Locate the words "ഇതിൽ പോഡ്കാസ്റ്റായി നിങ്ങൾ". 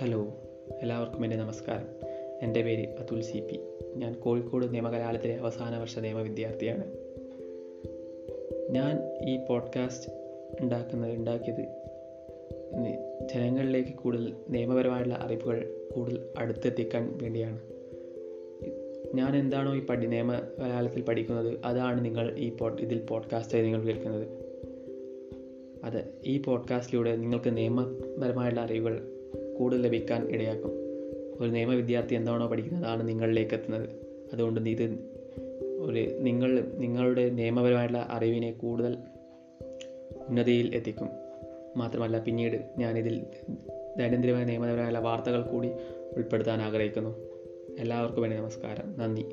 22.82-23.82